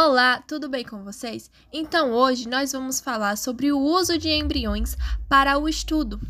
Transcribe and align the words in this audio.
Olá, 0.00 0.40
tudo 0.46 0.68
bem 0.68 0.84
com 0.84 1.02
vocês? 1.02 1.50
Então 1.72 2.12
hoje 2.12 2.48
nós 2.48 2.70
vamos 2.70 3.00
falar 3.00 3.36
sobre 3.36 3.72
o 3.72 3.80
uso 3.80 4.16
de 4.16 4.28
embriões 4.28 4.96
para 5.28 5.58
o 5.58 5.68
estudo. 5.68 6.20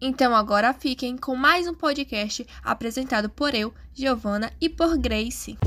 Então 0.00 0.34
agora 0.34 0.72
fiquem 0.72 1.18
com 1.18 1.36
mais 1.36 1.68
um 1.68 1.74
podcast 1.74 2.46
apresentado 2.64 3.28
por 3.28 3.54
eu, 3.54 3.74
Giovana 3.92 4.50
e 4.58 4.70
por 4.70 4.96
Grace. 4.96 5.58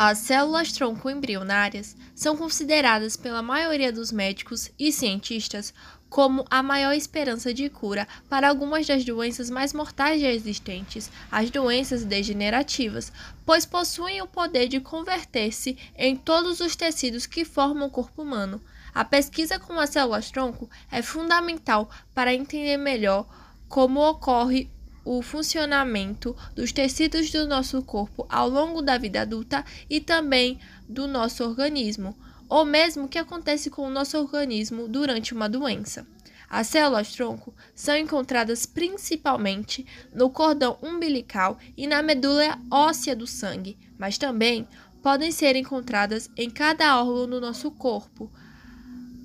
As 0.00 0.18
células 0.18 0.70
tronco 0.70 1.10
embrionárias 1.10 1.96
são 2.14 2.36
consideradas 2.36 3.16
pela 3.16 3.42
maioria 3.42 3.92
dos 3.92 4.12
médicos 4.12 4.70
e 4.78 4.92
cientistas 4.92 5.74
como 6.08 6.44
a 6.48 6.62
maior 6.62 6.92
esperança 6.92 7.52
de 7.52 7.68
cura 7.68 8.06
para 8.28 8.48
algumas 8.48 8.86
das 8.86 9.04
doenças 9.04 9.50
mais 9.50 9.72
mortais 9.72 10.20
já 10.20 10.28
existentes, 10.28 11.10
as 11.32 11.50
doenças 11.50 12.04
degenerativas, 12.04 13.10
pois 13.44 13.66
possuem 13.66 14.22
o 14.22 14.28
poder 14.28 14.68
de 14.68 14.78
converter-se 14.78 15.76
em 15.96 16.14
todos 16.14 16.60
os 16.60 16.76
tecidos 16.76 17.26
que 17.26 17.44
formam 17.44 17.88
o 17.88 17.90
corpo 17.90 18.22
humano. 18.22 18.62
A 18.94 19.04
pesquisa 19.04 19.58
com 19.58 19.80
as 19.80 19.90
células 19.90 20.30
tronco 20.30 20.70
é 20.92 21.02
fundamental 21.02 21.90
para 22.14 22.32
entender 22.32 22.76
melhor 22.76 23.26
como 23.68 23.98
ocorre 24.08 24.70
o 25.04 25.22
funcionamento 25.22 26.36
dos 26.54 26.72
tecidos 26.72 27.30
do 27.30 27.46
nosso 27.46 27.82
corpo 27.82 28.26
ao 28.28 28.48
longo 28.48 28.82
da 28.82 28.98
vida 28.98 29.22
adulta 29.22 29.64
e 29.88 30.00
também 30.00 30.58
do 30.88 31.06
nosso 31.06 31.44
organismo, 31.44 32.16
ou 32.48 32.64
mesmo 32.64 33.04
o 33.04 33.08
que 33.08 33.18
acontece 33.18 33.70
com 33.70 33.82
o 33.82 33.90
nosso 33.90 34.18
organismo 34.18 34.88
durante 34.88 35.32
uma 35.34 35.48
doença. 35.48 36.06
As 36.50 36.66
células 36.68 37.12
tronco 37.12 37.54
são 37.74 37.96
encontradas 37.96 38.64
principalmente 38.64 39.86
no 40.14 40.30
cordão 40.30 40.78
umbilical 40.82 41.58
e 41.76 41.86
na 41.86 42.02
medula 42.02 42.58
óssea 42.70 43.14
do 43.14 43.26
sangue, 43.26 43.76
mas 43.98 44.16
também 44.16 44.66
podem 45.02 45.30
ser 45.30 45.56
encontradas 45.56 46.30
em 46.36 46.48
cada 46.48 46.98
órgão 46.98 47.28
do 47.28 47.40
nosso 47.40 47.70
corpo, 47.70 48.32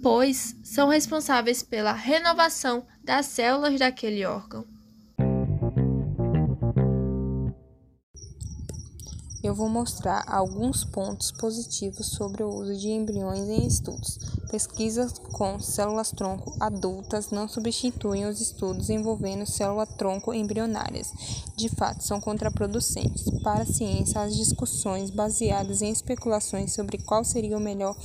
pois 0.02 0.56
são 0.64 0.90
responsáveis 0.90 1.64
pela 1.64 1.94
renovação 1.94 2.86
das 3.02 3.28
células 3.28 3.80
daquele 3.80 4.26
órgão. 4.26 4.73
Eu 9.44 9.54
vou 9.54 9.68
mostrar 9.68 10.24
alguns 10.26 10.86
pontos 10.86 11.32
positivos 11.32 12.08
sobre 12.08 12.44
o 12.44 12.50
uso 12.50 12.76
de 12.76 12.90
embriões 12.90 13.50
em 13.50 13.68
estudos. 13.68 14.18
Pesquisas 14.50 15.20
com 15.20 15.60
células-tronco 15.60 16.56
adultas 16.60 17.30
não 17.30 17.48
substituem 17.48 18.26
os 18.26 18.40
estudos 18.40 18.90
envolvendo 18.90 19.46
célula-tronco 19.46 20.34
embrionárias. 20.34 21.12
De 21.58 21.68
fato, 21.68 22.04
são 22.04 22.22
contraproducentes. 22.22 23.30
Para 23.42 23.64
a 23.64 23.66
ciência, 23.66 24.22
as 24.22 24.36
discussões 24.36 25.10
baseadas 25.10 25.82
em 25.82 25.90
especulações 25.92 26.72
sobre 26.72 26.98
qual 27.00 27.24
seria 27.24 27.58
o 27.58 27.60
melhor 27.60 27.96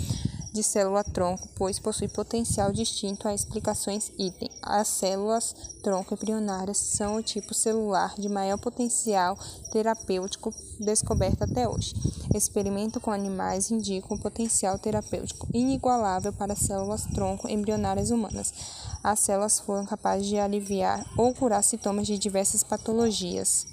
de 0.53 0.63
célula-tronco, 0.63 1.49
pois 1.57 1.79
possui 1.79 2.09
potencial 2.09 2.73
distinto 2.73 3.29
a 3.29 3.35
explicações 3.35 4.11
item. 4.19 4.51
As 4.63 4.89
células 4.89 5.55
tronco 5.83 6.15
embrionárias 6.15 6.77
são 6.79 7.17
o 7.17 7.23
tipo 7.23 7.55
celular 7.55 8.15
de 8.19 8.29
maior 8.29 8.59
potencial 8.59 9.39
terapêutico 9.71 10.53
descoberto 10.81 11.43
até 11.43 11.69
hoje. 11.69 11.95
Experimento 12.35 13.01
com 13.01 13.11
animais 13.11 13.71
indicam 13.71 14.17
um 14.17 14.21
potencial 14.21 14.79
terapêutico 14.79 15.47
inigualável 15.53 16.33
para 16.33 16.57
células 16.57 17.05
tronco 17.07 17.49
embrionárias 17.49 18.11
humanas. 18.11 18.53
As 19.03 19.21
células 19.21 19.61
foram 19.61 19.87
capazes 19.87 20.27
de 20.27 20.39
aliviar 20.39 21.05
ou 21.17 21.33
curar 21.35 21.63
sintomas 21.63 22.07
de 22.07 22.19
diversas 22.19 22.63
patologias. 22.63 23.67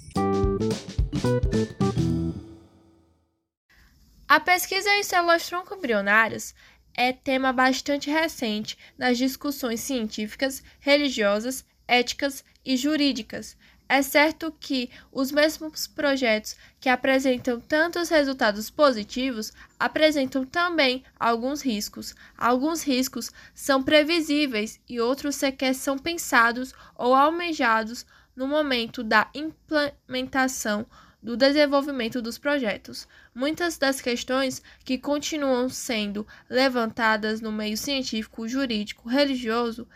A 4.28 4.40
pesquisa 4.40 4.90
em 4.90 5.04
células 5.04 5.46
tronco 5.46 5.76
embrionárias 5.76 6.52
é 6.94 7.12
tema 7.12 7.52
bastante 7.52 8.10
recente 8.10 8.76
nas 8.98 9.16
discussões 9.16 9.80
científicas, 9.80 10.64
religiosas, 10.80 11.64
éticas 11.86 12.44
e 12.64 12.76
jurídicas. 12.76 13.56
É 13.88 14.02
certo 14.02 14.52
que 14.58 14.90
os 15.12 15.30
mesmos 15.30 15.86
projetos 15.86 16.56
que 16.80 16.88
apresentam 16.88 17.60
tantos 17.60 18.08
resultados 18.08 18.68
positivos 18.68 19.52
apresentam 19.78 20.44
também 20.44 21.04
alguns 21.20 21.62
riscos. 21.62 22.12
Alguns 22.36 22.82
riscos 22.82 23.30
são 23.54 23.80
previsíveis 23.80 24.80
e 24.88 25.00
outros 25.00 25.36
sequer 25.36 25.72
são 25.72 25.96
pensados 25.96 26.74
ou 26.96 27.14
almejados 27.14 28.04
no 28.34 28.48
momento 28.48 29.04
da 29.04 29.30
implementação 29.32 30.84
do 31.22 31.36
desenvolvimento 31.36 32.22
dos 32.22 32.38
projetos. 32.38 33.08
Muitas 33.34 33.78
das 33.78 34.00
questões 34.00 34.62
que 34.84 34.98
continuam 34.98 35.68
sendo 35.68 36.26
levantadas 36.48 37.40
no 37.40 37.50
meio 37.50 37.76
científico, 37.76 38.46
jurídico, 38.46 39.08
religioso 39.08 39.88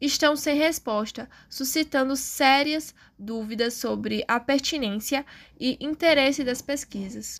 estão 0.00 0.36
sem 0.36 0.56
resposta, 0.58 1.28
suscitando 1.48 2.14
sérias 2.16 2.94
dúvidas 3.18 3.74
sobre 3.74 4.24
a 4.28 4.38
pertinência 4.38 5.24
e 5.58 5.78
interesse 5.80 6.44
das 6.44 6.60
pesquisas. 6.60 7.38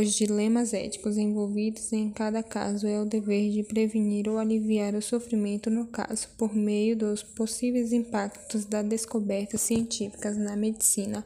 Os 0.00 0.14
dilemas 0.14 0.72
éticos 0.72 1.18
envolvidos 1.18 1.92
em 1.92 2.08
cada 2.08 2.42
caso 2.42 2.86
é 2.86 2.98
o 2.98 3.04
dever 3.04 3.50
de 3.50 3.62
prevenir 3.62 4.30
ou 4.30 4.38
aliviar 4.38 4.94
o 4.94 5.02
sofrimento 5.02 5.68
no 5.68 5.88
caso, 5.88 6.26
por 6.38 6.56
meio 6.56 6.96
dos 6.96 7.22
possíveis 7.22 7.92
impactos 7.92 8.64
das 8.64 8.86
descobertas 8.86 9.60
científicas 9.60 10.38
na 10.38 10.56
medicina, 10.56 11.22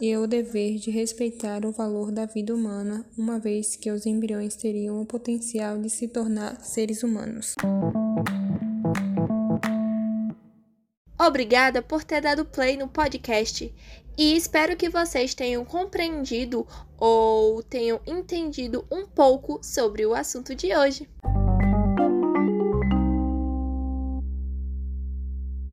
e 0.00 0.16
o 0.16 0.24
dever 0.28 0.78
de 0.78 0.88
respeitar 0.88 1.66
o 1.66 1.72
valor 1.72 2.12
da 2.12 2.26
vida 2.26 2.54
humana, 2.54 3.04
uma 3.18 3.40
vez 3.40 3.74
que 3.74 3.90
os 3.90 4.06
embriões 4.06 4.54
teriam 4.54 5.02
o 5.02 5.04
potencial 5.04 5.76
de 5.76 5.90
se 5.90 6.06
tornar 6.06 6.64
seres 6.64 7.02
humanos. 7.02 7.56
Obrigada 11.18 11.82
por 11.82 12.04
ter 12.04 12.20
dado 12.20 12.44
play 12.44 12.76
no 12.76 12.86
podcast 12.86 13.74
e 14.16 14.36
espero 14.36 14.76
que 14.76 14.88
vocês 14.88 15.34
tenham 15.34 15.64
compreendido 15.64 16.66
ou 16.96 17.62
tenham 17.62 18.00
entendido 18.06 18.86
um 18.90 19.06
pouco 19.06 19.60
sobre 19.62 20.06
o 20.06 20.14
assunto 20.14 20.54
de 20.54 20.74
hoje. 20.74 21.08